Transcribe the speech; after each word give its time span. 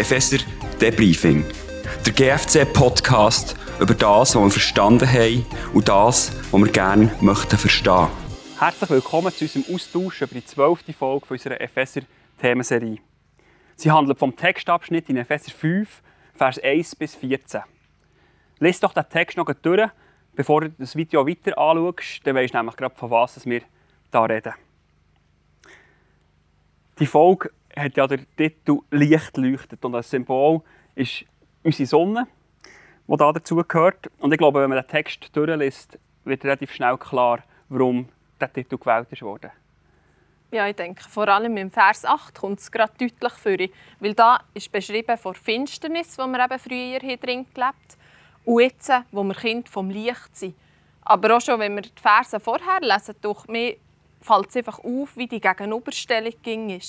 Epheser 0.00 0.38
Debriefing. 0.80 1.44
Der 2.06 2.12
GFC-Podcast 2.14 3.54
über 3.78 3.92
das, 3.92 4.34
was 4.34 4.42
wir 4.42 4.50
verstanden 4.50 5.06
haben 5.06 5.44
und 5.74 5.90
das, 5.90 6.32
was 6.50 6.58
wir 6.58 6.72
gerne 6.72 7.14
möchten 7.20 7.58
verstehen. 7.58 8.08
Herzlich 8.58 8.88
willkommen 8.88 9.30
zu 9.30 9.44
unserem 9.44 9.74
Austausch 9.74 10.22
über 10.22 10.32
die 10.32 10.44
zwölfte 10.46 10.94
Folge 10.94 11.26
unserer 11.28 11.60
Epheser-Themenserie. 11.60 12.96
Sie 13.76 13.90
handelt 13.90 14.18
vom 14.18 14.34
Textabschnitt 14.34 15.10
in 15.10 15.18
Epheser 15.18 15.50
5, 15.50 16.00
Vers 16.32 16.58
1 16.58 16.96
bis 16.96 17.14
14. 17.16 17.60
Lies 18.58 18.80
doch 18.80 18.94
den 18.94 19.04
Text 19.06 19.36
noch 19.36 19.52
durch, 19.52 19.90
bevor 20.34 20.62
du 20.62 20.70
das 20.78 20.96
Video 20.96 21.26
weiter 21.26 21.58
anschaust, 21.58 22.22
dann 22.24 22.36
weisst 22.36 22.54
du 22.54 22.56
nämlich 22.56 22.76
gerade, 22.76 22.94
von 22.96 23.10
was 23.10 23.44
wir 23.44 23.60
hier 24.12 24.30
reden. 24.30 24.54
Die 26.98 27.06
Folge 27.06 27.50
hat 27.76 27.96
ja 27.96 28.06
den 28.06 28.26
Titel 28.36 28.78
Licht 28.90 29.36
leuchtet 29.36 29.84
und 29.84 29.94
als 29.94 30.10
Symbol 30.10 30.62
ist 30.94 31.24
unsere 31.62 31.86
Sonne, 31.86 32.26
die 33.06 33.16
da 33.16 33.32
dazu 33.32 33.56
gehört. 33.56 34.10
Und 34.18 34.32
ich 34.32 34.38
glaube, 34.38 34.60
wenn 34.60 34.70
man 34.70 34.78
den 34.78 34.88
Text 34.88 35.34
durchliest, 35.34 35.98
wird 36.24 36.44
relativ 36.44 36.72
schnell 36.72 36.96
klar, 36.98 37.40
warum 37.68 38.08
der 38.40 38.52
Titel 38.52 38.78
gewählt 38.78 39.08
wurde. 39.22 39.52
Ja, 40.52 40.66
ich 40.66 40.74
denke, 40.74 41.04
vor 41.08 41.28
allem 41.28 41.56
im 41.56 41.70
Vers 41.70 42.04
8 42.04 42.34
kommt 42.34 42.58
es 42.58 42.72
gerade 42.72 42.92
deutlich 42.98 43.32
vor. 43.32 43.68
Weil 44.00 44.14
da 44.14 44.40
ist 44.52 44.72
beschrieben 44.72 45.16
von 45.16 45.34
Finsternis, 45.34 46.18
wo 46.18 46.26
wir 46.26 46.44
eben 46.44 46.58
früher 46.58 46.98
hier 46.98 47.16
drin 47.18 47.46
gelebt 47.54 47.60
haben, 47.60 47.74
und 48.44 48.60
jetzt, 48.60 48.90
wo 49.12 49.22
wir 49.22 49.34
Kind 49.34 49.68
vom 49.68 49.90
Licht 49.90 50.36
sind. 50.36 50.56
Aber 51.02 51.36
auch 51.36 51.40
schon, 51.40 51.60
wenn 51.60 51.74
wir 51.74 51.82
die 51.82 51.90
Verse 51.94 52.40
vorher 52.40 52.80
lesen, 52.80 53.14
durch 53.20 53.46
mir 53.46 53.76
fällt 54.20 54.48
es 54.48 54.56
einfach 54.56 54.80
auf, 54.80 55.16
wie 55.16 55.26
die 55.26 55.40
Gegenüberstellung 55.40 56.34
ging. 56.42 56.80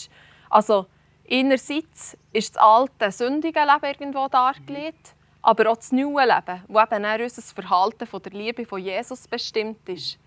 Also 0.52 0.85
einerseits 1.30 2.17
ist 2.33 2.55
das 2.55 2.61
alte, 2.61 3.11
sündige 3.11 3.61
Leben 3.61 3.85
irgendwo 3.85 4.27
dargelegt, 4.27 5.16
aber 5.41 5.71
auch 5.71 5.77
das 5.77 5.91
neue 5.91 6.27
Leben, 6.27 6.61
wo 6.67 6.80
eben 6.80 7.05
auch 7.05 7.19
unser 7.19 7.41
Verhalten 7.41 8.05
von 8.05 8.21
der 8.21 8.33
Liebe 8.33 8.66
von 8.66 8.81
Jesus 8.81 9.27
bestimmt 9.27 9.88
ist. 9.88 10.19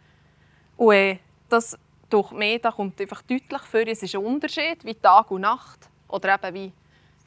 Und 0.76 0.94
äh, 0.94 1.18
das 1.48 1.78
durch 2.08 2.32
mich, 2.32 2.60
da 2.62 2.70
kommt 2.70 3.00
einfach 3.00 3.22
deutlich 3.22 3.62
vor, 3.62 3.86
es 3.86 4.02
ist 4.02 4.14
ein 4.14 4.24
Unterschied 4.24 4.84
wie 4.84 4.94
Tag 4.94 5.30
und 5.30 5.42
Nacht 5.42 5.88
oder 6.08 6.34
eben 6.34 6.54
wie 6.54 6.72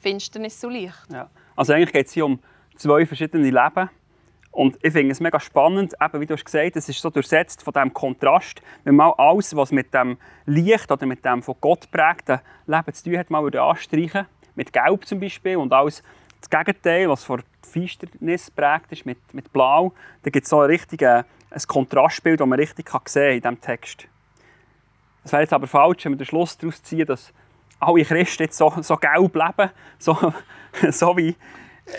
Finsternis 0.00 0.62
und 0.64 0.72
Licht. 0.72 1.06
Ja. 1.10 1.30
Also 1.56 1.72
eigentlich 1.72 1.92
geht 1.92 2.06
es 2.06 2.12
hier 2.12 2.26
um 2.26 2.38
zwei 2.76 3.06
verschiedene 3.06 3.44
Leben. 3.50 3.90
Und 4.58 4.76
ich 4.82 4.92
finde 4.92 5.12
es 5.12 5.20
mega 5.20 5.38
spannend, 5.38 5.94
eben 6.02 6.20
wie 6.20 6.26
du 6.26 6.34
hast 6.34 6.44
gesagt 6.44 6.74
es 6.74 6.88
ist 6.88 7.00
so 7.00 7.10
durchsetzt 7.10 7.62
von 7.62 7.72
diesem 7.72 7.94
Kontrast. 7.94 8.60
Wenn 8.82 8.96
man 8.96 9.12
alles, 9.16 9.54
was 9.54 9.70
mit 9.70 9.94
dem 9.94 10.18
Licht 10.46 10.90
oder 10.90 11.06
mit 11.06 11.24
dem 11.24 11.44
von 11.44 11.54
Gott 11.60 11.88
prägten 11.92 12.40
Leben 12.66 12.92
zu 12.92 13.04
tun 13.04 13.18
hat, 13.18 13.30
mal 13.30 13.56
anstreichen 13.56 14.26
Mit 14.56 14.72
Gelb 14.72 15.06
zum 15.06 15.20
Beispiel 15.20 15.58
und 15.58 15.72
alles 15.72 16.02
das 16.40 16.50
Gegenteil, 16.50 17.08
was 17.08 17.22
von 17.22 17.40
Finsternis 17.70 18.50
prägt 18.50 18.90
ist, 18.90 19.06
mit, 19.06 19.18
mit 19.32 19.52
Blau. 19.52 19.92
Da 20.24 20.30
gibt 20.30 20.42
es 20.42 20.50
so 20.50 20.58
ein, 20.58 20.70
richtiges, 20.70 21.24
Kontrastbild, 21.68 22.40
das 22.40 22.46
man 22.48 22.58
richtig 22.58 22.86
kann 22.86 23.02
sehen 23.04 23.36
in 23.36 23.40
diesem 23.40 23.60
Text. 23.60 24.08
Es 25.22 25.30
wäre 25.30 25.42
jetzt 25.42 25.52
aber 25.52 25.68
falsch, 25.68 26.04
wenn 26.04 26.14
wir 26.14 26.18
den 26.18 26.26
Schluss 26.26 26.58
daraus 26.58 26.82
ziehen, 26.82 27.06
dass 27.06 27.32
alle 27.78 28.04
Christen 28.04 28.42
jetzt 28.42 28.58
so, 28.58 28.74
so 28.80 28.96
gelb 28.96 29.36
leben, 29.36 29.70
so, 30.00 30.32
so 30.90 31.16
wie 31.16 31.36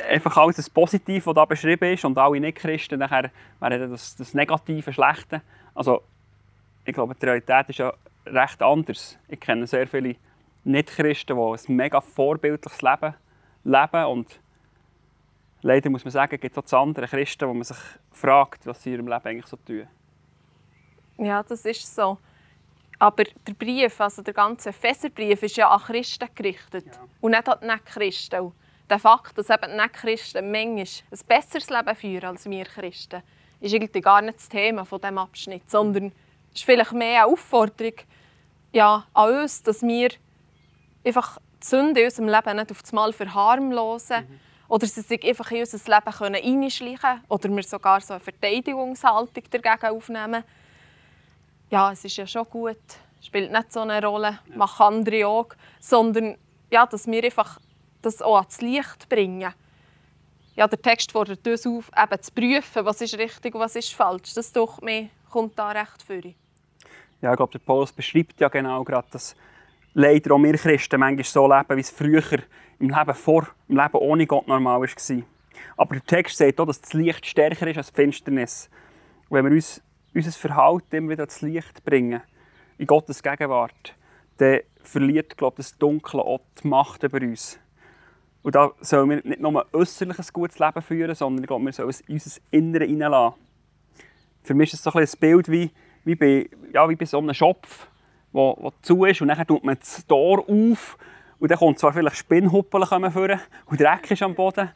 einfach 0.10 0.38
alles 0.38 0.58
das 0.58 0.70
Positive, 0.70 1.24
das 1.26 1.34
da 1.34 1.46
beschrieben 1.46 1.94
ist, 1.94 2.06
und 2.06 2.18
alle 2.18 2.40
Nicht-Christen 2.40 3.00
nachher 3.00 3.32
wären 3.60 3.92
das, 3.92 4.16
das 4.16 4.34
Negative, 4.34 4.94
Schlechte. 4.94 5.42
Also, 5.74 6.02
ich 6.86 6.94
glaube, 6.94 7.16
die 7.16 7.26
Realität 7.26 7.70
ist 7.70 7.80
ja 7.80 7.94
recht 8.26 8.62
anders. 8.62 9.18
Ich 9.28 9.40
kenne 9.40 9.68
sehr 9.68 9.88
viele 9.88 10.16
Nicht-Christen, 10.64 11.36
die 11.36 11.72
ein 11.72 11.76
mega 11.76 12.02
vorbildliches 12.02 12.82
Leben 12.82 13.14
leben 13.64 14.06
und 14.06 14.40
leider 15.62 15.90
muss 15.90 16.06
man 16.06 16.12
sagen, 16.12 16.40
gibt 16.40 16.56
es 16.56 16.64
auch 16.64 16.66
zu 16.66 16.78
anderen 16.78 17.10
Christen, 17.10 17.48
wo 17.48 17.54
man 17.54 17.64
sich 17.64 17.78
fragt, 18.12 18.66
was 18.66 18.82
sie 18.84 18.90
in 18.90 18.96
ihrem 18.96 19.08
Leben 19.08 19.26
eigentlich 19.26 19.48
so 19.48 19.58
tun. 19.58 19.88
Ja, 21.18 21.44
das 21.44 21.66
ist 21.66 21.94
so. 21.94 22.18
Aber 22.98 23.24
der 23.24 23.54
Brief, 23.54 24.00
also 24.02 24.22
der 24.22 24.34
ganze 24.34 24.70
Epheserbrief, 24.70 25.42
ist 25.44 25.58
ja 25.58 25.70
an 25.70 25.80
Christen 25.80 26.28
gerichtet 26.36 26.86
ja. 26.86 27.02
und 27.22 27.32
nicht 27.32 27.48
an 27.48 27.58
die 27.62 27.68
Nicht-Christen 27.68 28.52
der 28.90 29.00
Fakt, 29.00 29.38
dass 29.38 29.50
eben 29.50 29.76
nicht 29.76 29.94
Christen 29.94 30.52
manchmal 30.52 30.86
ein 30.86 31.20
besseres 31.28 31.70
Leben 31.70 31.96
führen 31.96 32.26
als 32.26 32.50
wir 32.50 32.66
Christen, 32.66 33.22
ist 33.60 33.74
irgendwie 33.74 34.02
gar 34.02 34.22
nicht 34.22 34.38
das 34.38 34.50
Thema 34.50 34.86
von 34.86 35.02
diesem 35.02 35.18
Abschnitt, 35.18 35.70
sondern 35.70 36.08
es 36.52 36.60
ist 36.60 36.66
vielleicht 36.66 36.94
mehr 36.94 37.24
eine 37.24 37.34
Aufforderung 37.34 37.94
ja, 38.72 39.06
an 39.14 39.42
uns, 39.42 39.64
dass 39.64 39.82
wir 39.82 40.10
einfach 41.04 41.40
die 41.62 41.68
Sünde 41.68 42.02
in 42.02 42.06
unserem 42.08 42.30
Leben 42.30 42.58
nicht 42.58 42.72
auf 42.72 42.82
einmal 42.90 43.14
verharmlosen 43.14 44.18
mhm. 44.18 44.40
oder 44.68 44.88
sie 44.88 45.02
sich 45.02 45.24
einfach 45.26 45.52
in 45.52 45.62
unser 45.62 45.78
Leben 45.78 46.18
können 46.18 46.64
einschleichen 46.64 47.22
oder 47.28 47.50
wir 47.50 47.64
sogar 47.64 48.02
so 48.02 48.14
eine 48.14 48.20
Verteidigungshaltung 48.22 49.44
dagegen 49.50 49.96
aufnehmen. 49.96 50.44
Ja, 51.70 51.92
es 51.92 52.06
ist 52.06 52.18
ja 52.18 52.26
schon 52.26 52.46
gut, 52.50 52.78
spielt 53.22 53.52
nicht 53.52 53.74
so 53.74 53.82
eine 53.82 54.04
Rolle, 54.04 54.40
ja. 54.50 54.58
machen 54.58 54.84
andere 54.84 55.28
auch, 55.28 55.50
sondern 55.80 56.38
ja, 56.72 56.86
dass 56.86 57.08
wir 57.08 57.24
einfach 57.24 57.60
das 58.02 58.22
auch 58.22 58.38
ans 58.38 58.62
Licht 58.62 59.10
bringen. 59.10 59.54
Ja, 60.56 60.68
der 60.68 60.82
Text 60.82 61.12
fordert 61.12 61.48
uns 61.48 61.66
auf, 61.66 61.92
eben 61.96 62.22
zu 62.22 62.32
prüfen, 62.34 62.86
was 62.86 63.02
ist 63.02 63.18
richtig 63.18 63.56
und 63.56 63.62
was 63.62 63.76
ist 63.76 63.94
falsch. 63.94 64.34
Das 64.34 64.52
durch 64.52 64.82
mich 64.82 65.10
kommt 65.30 65.58
da 65.58 65.70
recht 65.70 66.02
vor. 66.06 66.32
Ja, 67.22 67.32
ich 67.32 67.38
glaube, 67.38 67.52
der 67.52 67.60
Paulus 67.60 67.92
beschreibt 67.92 68.40
ja 68.40 68.48
genau 68.50 68.84
gerade, 68.84 69.08
dass 69.12 69.36
leider 69.94 70.34
auch 70.34 70.40
wir 70.40 70.58
Christen 70.58 71.00
manchmal 71.00 71.24
so 71.24 71.48
leben, 71.48 71.78
wie 71.78 71.82
es 71.82 71.90
früher 71.90 72.40
im 72.80 72.90
Leben 72.90 73.14
vor, 73.14 73.48
im 73.68 73.78
Leben 73.78 73.98
ohne 73.98 74.26
Gott 74.28 74.48
normal 74.48 74.82
war. 74.82 75.24
Aber 75.78 75.96
der 75.96 76.06
Text 76.06 76.38
sagt 76.38 76.60
auch, 76.60 76.66
dass 76.66 76.82
das 76.82 76.94
Licht 76.94 77.26
stärker 77.26 77.68
ist 77.68 77.78
als 77.78 77.92
die 77.92 77.96
Finsternis. 77.96 78.70
Und 79.30 79.38
wenn 79.38 79.46
wir 79.46 79.52
uns 79.52 79.82
unser 80.14 80.32
Verhalten 80.32 80.96
immer 80.96 81.12
wieder 81.12 81.24
ans 81.24 81.42
Licht 81.42 81.84
bringen, 81.84 82.22
in 82.78 82.88
Gottes 82.88 83.22
Gegenwart, 83.22 83.96
dann 84.38 84.62
verliert 84.84 85.38
glaube 85.38 85.56
ich, 85.60 85.68
das 85.68 85.78
Dunkle 85.78 86.22
auch 86.22 86.42
die 86.62 86.68
Macht 86.68 87.04
über 87.04 87.22
uns. 87.22 87.60
Und 88.42 88.56
da 88.56 88.72
sollen 88.80 89.10
wir 89.10 89.22
nicht 89.24 89.42
nur 89.42 89.62
ein 89.62 89.68
gutes 90.34 90.60
Leben 90.60 90.82
führen, 90.82 91.16
sondern 91.16 91.44
ich 91.44 91.48
glaube, 91.48 91.66
wir 91.66 91.74
sollen 91.74 91.90
es 91.90 92.02
in 92.02 92.14
unser 92.14 92.42
Innere 92.52 92.86
hineinlassen. 92.86 93.40
Für 94.44 94.54
mich 94.54 94.74
ist 94.74 94.80
es 94.80 94.84
so 94.84 94.92
ein, 94.94 95.04
ein 95.04 95.20
Bild 95.20 95.52
wie, 95.52 95.72
wie, 96.06 96.16
bei, 96.16 96.50
ja, 96.74 96.88
wie 96.90 96.96
bei 96.96 97.06
so 97.06 97.20
einem 97.20 97.34
Schopf, 97.34 97.88
der, 98.34 98.72
zu 98.82 99.06
ist 99.06 99.22
und 99.22 99.28
dann 99.28 99.46
tut 99.46 99.64
man 99.64 99.78
das 99.78 100.06
Tor 100.08 100.40
auf 100.40 100.98
und 101.40 101.52
dann 101.52 101.58
kommt 101.58 101.80
zwar 101.80 101.94
vielleicht 101.94 102.18
Spinnhuppeln 102.18 103.12
vor 103.12 103.40
und 103.66 103.80
Dreck 103.80 104.12
ist 104.12 104.22
am 104.24 104.36
Boden, 104.36 104.70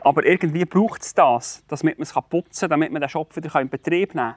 aber 0.00 0.24
irgendwie 0.24 0.64
braucht 0.64 1.02
es 1.02 1.14
das, 1.14 1.64
damit 1.68 1.98
man 1.98 2.02
es 2.02 2.12
putzen 2.12 2.60
kann, 2.60 2.70
damit 2.70 2.92
man 2.92 3.00
den 3.00 3.08
Schopf 3.08 3.36
wieder 3.36 3.60
in 3.60 3.68
Betrieb 3.68 4.14
nehmen 4.14 4.34
kann. 4.34 4.36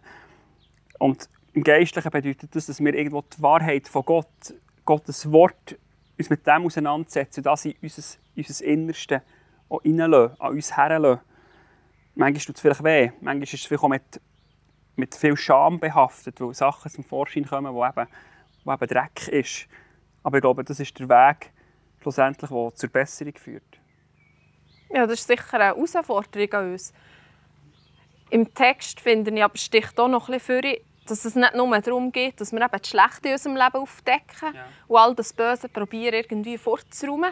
Und 1.00 1.30
im 1.54 1.64
Geistlichen 1.64 2.12
bedeutet 2.12 2.56
das, 2.56 2.68
dass 2.68 2.80
wir 2.80 2.94
irgendwo 2.94 3.22
die 3.22 3.42
Wahrheit 3.42 3.88
von 3.88 4.04
Gott, 4.04 4.54
Gottes 4.86 5.32
Wort, 5.32 5.78
uns 6.18 6.30
mit 6.30 6.46
dem 6.46 6.66
auseinandersetzen 6.66 7.40
und 7.40 7.46
das 7.46 7.66
unser 7.66 8.20
unser 8.48 8.66
Innerste 8.66 9.22
auch 9.70 9.84
reinlassen, 9.84 10.40
an 10.40 10.52
uns 10.52 10.76
herlassen. 10.76 11.22
Manchmal 12.16 12.46
tut 12.46 12.56
es 12.56 12.62
vielleicht 12.62 12.84
weh, 12.84 13.12
manchmal 13.22 13.44
ist 13.44 13.54
es 13.54 13.66
vielleicht 13.66 13.84
auch 13.84 13.90
mit, 13.90 14.22
mit 14.96 15.16
viel 15.16 15.38
Scham 15.38 15.80
behaftet, 15.80 16.42
weil 16.42 16.54
Sachen 16.54 16.92
zum 16.92 17.04
Vorschein 17.04 17.46
kommen, 17.46 17.74
die 17.74 17.82
eben, 17.82 18.08
wo 18.66 18.74
eben 18.74 18.88
Dreck 18.88 19.28
ist. 19.30 19.68
Aber 20.24 20.38
ich 20.38 20.42
glaube, 20.42 20.64
das 20.64 20.80
ist 20.80 21.00
der 21.00 21.08
Weg, 21.08 21.52
schlussendlich, 22.02 22.50
der 22.50 22.76
zur 22.76 22.90
Besserung 22.90 23.34
führt. 23.36 23.80
Ja, 24.90 25.06
das 25.06 25.20
ist 25.20 25.28
sicher 25.28 25.54
eine 25.54 25.66
Herausforderung 25.66 26.54
an 26.54 26.72
uns. 26.72 26.94
Im 28.32 28.54
Text 28.54 29.00
finde 29.00 29.32
ich 29.32 29.44
aber 29.44 29.58
sticht 29.58 30.00
auch 30.00 30.08
noch 30.08 30.30
ein 30.30 30.34
bisschen 30.34 30.62
für, 30.62 30.78
dass 31.08 31.26
es 31.26 31.36
nicht 31.36 31.56
nur 31.56 31.80
darum 31.80 32.12
geht, 32.12 32.40
dass 32.40 32.52
wir 32.52 32.62
eben 32.62 32.72
das 32.72 32.88
Schlechte 32.88 33.30
in 33.30 33.34
unserem 33.34 33.56
Leben 33.56 33.78
aufdecken 33.78 34.54
ja. 34.54 34.66
und 34.88 34.98
all 34.98 35.16
das 35.16 35.34
Böse 35.34 35.70
probieren 35.70 36.14
irgendwie 36.14 36.58
vorzuräumen, 36.58 37.32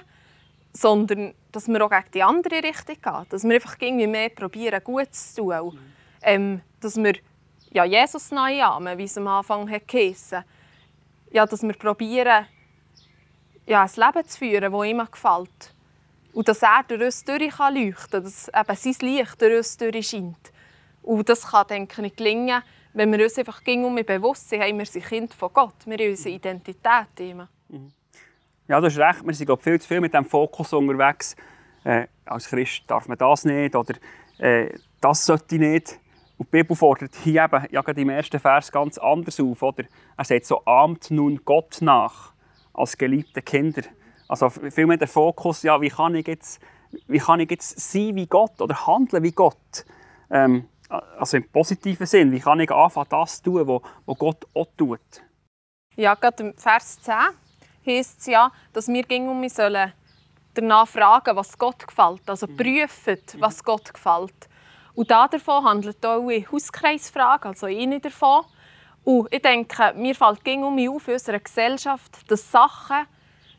sondern 0.77 1.33
dass 1.51 1.68
wir 1.68 1.83
auch 1.83 1.89
gegen 1.89 2.12
die 2.13 2.24
andere 2.24 2.63
Richtung 2.63 2.97
gehen. 3.01 3.25
Dass 3.29 3.44
wir 3.44 3.56
einfach 3.56 3.75
irgendwie 3.79 4.07
mehr 4.07 4.29
probieren, 4.29 4.83
Gutes 4.83 5.33
zu 5.33 5.50
tun. 5.50 5.74
Mhm. 5.74 5.79
Ähm, 6.21 6.62
dass 6.79 6.97
wir 6.97 7.13
ja, 7.71 7.83
Jesus 7.83 8.31
neu 8.31 8.62
ahmen, 8.63 8.97
wie 8.97 9.03
es 9.03 9.18
am 9.18 9.27
Anfang 9.27 9.65
geheißen 9.65 10.44
Ja, 11.31 11.45
dass 11.45 11.63
wir 11.63 11.74
probieren, 11.74 12.45
ja, 13.65 13.83
ein 13.83 13.89
Leben 13.95 14.27
zu 14.27 14.38
führen, 14.38 14.71
das 14.71 14.85
ihm 14.85 15.07
gefällt. 15.12 15.74
Und 16.33 16.47
dass 16.47 16.62
er 16.62 16.83
durch 16.88 17.01
uns 17.01 17.25
durch 17.25 17.50
kann 17.50 17.73
leuchten 17.73 18.12
kann, 18.12 18.23
dass 18.23 18.47
eben 18.47 18.75
sein 18.75 19.09
Licht 19.09 19.41
durch 19.41 19.57
uns 19.57 19.77
durchscheint. 19.77 20.51
Und 21.01 21.27
das 21.27 21.47
kann, 21.47 21.68
denke 21.68 22.06
ich, 22.06 22.15
gelingen, 22.15 22.62
wenn 22.94 23.12
wir 23.12 23.23
uns 23.23 23.38
einfach 23.38 23.62
um 23.65 23.95
bewusst 23.95 24.50
sind, 24.50 24.62
haben 24.62 24.77
wir 24.77 24.85
sind 24.85 25.06
Kind 25.06 25.33
von 25.33 25.51
Gott. 25.53 25.85
Wir 25.85 25.97
haben 25.97 26.09
unsere 26.09 26.35
Identität 26.35 27.19
immer. 27.19 27.50
Mhm. 27.69 27.91
Ja, 28.67 28.81
du 28.81 28.87
hast 28.87 28.97
recht. 28.97 29.25
Wir 29.25 29.33
sind 29.33 29.45
glaub, 29.45 29.63
viel 29.63 29.79
zu 29.79 29.87
viel 29.87 30.01
mit 30.01 30.13
dem 30.13 30.25
Fokus 30.25 30.73
unterwegs. 30.73 31.37
Äh, 31.85 32.07
als 32.25 32.49
Christ 32.49 32.83
darf 32.87 33.07
man 33.07 33.17
das 33.17 33.45
nicht 33.45 33.75
oder 33.75 33.93
äh, 34.39 34.77
das 34.99 35.25
sollte 35.25 35.55
ich 35.55 35.61
nicht. 35.61 35.99
Und 36.37 36.47
die 36.47 36.57
Bibel 36.57 36.75
fordert 36.75 37.15
hier 37.23 37.45
eben 37.45 37.65
ja, 37.71 37.81
im 37.81 38.09
ersten 38.09 38.39
Vers 38.41 38.69
ganz 38.69 38.97
anders 38.97 39.39
auf. 39.39 39.63
Oder? 39.63 39.85
Er 40.17 40.25
sagt 40.25 40.45
so, 40.45 40.65
ahmt 40.65 41.09
nun 41.11 41.39
Gott 41.45 41.77
nach 41.79 42.33
als 42.73 42.97
geliebte 42.97 43.41
Kinder. 43.41 43.83
Also 44.27 44.49
vielmehr 44.49 44.97
der 44.97 45.07
Fokus, 45.07 45.63
ja, 45.63 45.79
wie 45.79 45.89
kann 45.89 46.15
ich 46.15 46.27
jetzt, 46.27 46.61
wie 47.07 47.19
kann 47.19 47.39
ich 47.39 47.49
jetzt 47.49 47.79
sein 47.79 48.15
wie 48.15 48.27
Gott 48.27 48.59
oder 48.59 48.85
handeln 48.85 49.23
wie 49.23 49.31
Gott? 49.31 49.85
Ähm, 50.29 50.67
also 50.89 51.37
im 51.37 51.49
positiven 51.49 52.05
Sinn, 52.05 52.33
wie 52.33 52.41
kann 52.41 52.59
ich 52.59 52.69
anfangen, 52.69 53.07
das 53.09 53.41
zu 53.41 53.63
tun, 53.63 53.81
was 54.05 54.17
Gott 54.17 54.45
auch 54.53 54.67
tut? 54.75 54.99
Ja, 55.95 56.15
gerade 56.15 56.43
im 56.43 56.53
Vers 56.57 57.01
10 57.01 57.15
heisst 57.87 58.19
es 58.19 58.25
ja, 58.27 58.51
dass 58.73 58.87
wir 58.87 59.03
um 59.27 59.47
sollen 59.49 59.93
danach 60.53 60.87
fragen, 60.87 61.35
was 61.35 61.57
Gott 61.57 61.87
gefällt. 61.87 62.27
Also 62.27 62.47
mhm. 62.47 62.57
prüfen, 62.57 63.19
was 63.39 63.63
Gott 63.63 63.93
gefällt. 63.93 64.49
Und 64.95 65.11
davon 65.11 65.63
handelt 65.63 66.03
auch 66.05 66.27
eine 66.27 66.45
Hauskreisfrage, 66.51 67.49
also 67.49 67.67
eine 67.67 67.99
davon. 67.99 68.45
Und 69.03 69.31
ich 69.31 69.41
denke, 69.41 69.93
mir 69.95 70.15
fällt 70.15 70.43
ging 70.43 70.63
um 70.63 70.75
mich 70.75 70.89
auf 70.89 71.07
in 71.07 71.13
unserer 71.13 71.39
Gesellschaft, 71.39 72.29
dass 72.29 72.51
Sachen, 72.51 73.05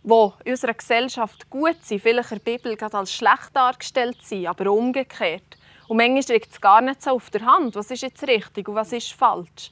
die 0.02 0.30
in 0.44 0.52
unserer 0.52 0.74
Gesellschaft 0.74 1.48
gut 1.48 1.76
sind, 1.82 2.02
vielleicht 2.02 2.32
in 2.32 2.40
der 2.44 2.52
Bibel 2.52 2.76
gerade 2.76 2.98
als 2.98 3.12
schlecht 3.12 3.50
dargestellt 3.54 4.18
sind, 4.22 4.46
aber 4.46 4.70
umgekehrt. 4.70 5.56
Und 5.86 5.96
manchmal 5.96 6.36
liegt 6.36 6.52
es 6.52 6.60
gar 6.60 6.80
nicht 6.80 7.02
so 7.02 7.12
auf 7.12 7.30
der 7.30 7.46
Hand, 7.46 7.76
was 7.76 7.90
ist 7.90 8.02
jetzt 8.02 8.26
richtig 8.26 8.68
und 8.68 8.74
was 8.74 8.92
ist 8.92 9.12
falsch. 9.12 9.70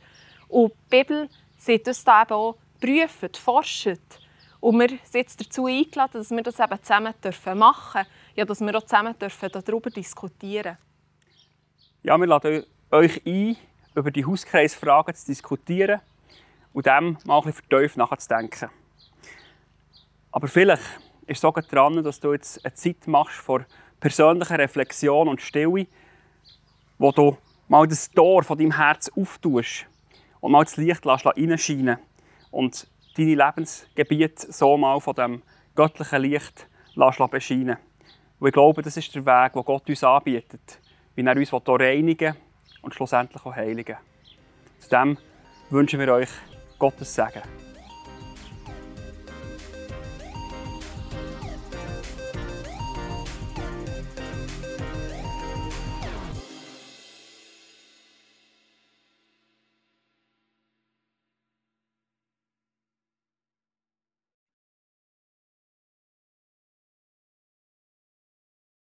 Und 0.49 0.73
die 0.73 0.97
Bibel 0.97 1.29
sieht 1.59 1.87
uns 1.87 2.05
da 2.05 2.23
eben 2.23 2.33
auch, 2.33 2.57
prüfen, 2.81 3.35
forschen. 3.35 3.99
Und 4.67 4.81
wir 4.81 4.89
sind 4.89 5.15
jetzt 5.15 5.41
dazu 5.41 5.67
eingeladen, 5.67 6.15
dass 6.15 6.31
wir 6.33 6.43
das 6.43 6.59
eben 6.59 6.83
zusammen 6.83 7.15
machen 7.57 8.03
dürfen. 8.03 8.13
Ja, 8.35 8.45
dass 8.45 8.61
wir 8.61 8.77
auch 8.77 8.83
zusammen 8.83 9.17
dürfen 9.17 9.49
darüber 9.53 9.91
diskutieren 9.91 10.77
Ja, 12.03 12.19
wir 12.19 12.27
laden 12.27 12.65
euch 12.91 13.25
ein, 13.25 13.57
über 13.95 14.11
die 14.11 14.25
Hauskreisfragen 14.25 15.15
zu 15.15 15.27
diskutieren 15.27 16.01
und 16.73 16.85
dem 16.85 17.17
mal 17.25 17.39
ein 17.39 17.45
bisschen 17.45 17.63
vertieft 17.69 17.97
nachzudenken. 17.97 18.69
Aber 20.33 20.49
vielleicht 20.49 20.83
ist 21.29 21.37
es 21.37 21.41
sogar 21.41 21.63
dran, 21.63 22.03
dass 22.03 22.19
du 22.19 22.33
jetzt 22.33 22.65
eine 22.65 22.75
Zeit 22.75 23.07
machst 23.07 23.37
vor 23.37 23.65
persönlicher 24.01 24.59
Reflexion 24.59 25.29
und 25.29 25.41
Stille, 25.41 25.87
wo 26.99 27.13
du 27.13 27.39
mal 27.69 27.87
das 27.87 28.11
Tor 28.11 28.43
von 28.43 28.59
deinem 28.59 28.77
Herz 28.77 29.13
auftust 29.15 29.87
und 30.41 30.51
mal 30.51 30.65
das 30.65 30.77
Licht 30.77 31.07
reinscheinen 31.07 31.99
und 32.51 32.89
deine 33.17 33.35
Lebensgebiete 33.35 34.53
so 34.53 34.77
mal 34.77 35.01
von 35.01 35.15
dem 35.15 35.43
göttlichen 35.75 36.23
Licht 36.23 36.67
bescheinen 37.31 37.77
Und 38.39 38.49
ich 38.49 38.55
glaube, 38.55 38.83
das 38.83 38.97
ist 38.97 39.15
der 39.15 39.25
Weg, 39.25 39.55
den 39.55 39.65
Gott 39.65 39.89
uns 39.89 40.05
anbietet, 40.05 40.81
wie 41.15 41.25
er 41.25 41.37
uns 41.37 41.53
reinigen 41.67 42.37
und 42.83 42.95
schlussendlich 42.95 43.45
auch 43.45 43.55
heiligen 43.55 43.97
Zu 44.79 44.89
dem 44.91 45.19
wünschen 45.71 46.01
wir 46.01 46.13
euch 46.13 46.31
Gottes 46.79 47.15
Segen. 47.15 47.66